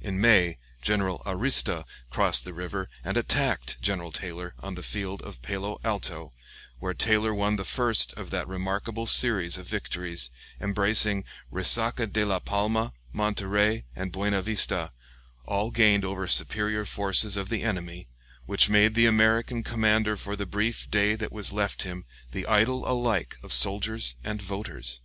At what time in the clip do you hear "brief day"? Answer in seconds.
20.46-21.16